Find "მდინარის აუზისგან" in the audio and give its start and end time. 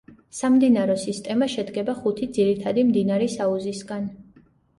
2.89-4.11